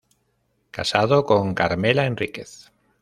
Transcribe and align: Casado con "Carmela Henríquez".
Casado 0.71 1.25
con 1.27 1.53
"Carmela 1.53 2.07
Henríquez". 2.07 2.71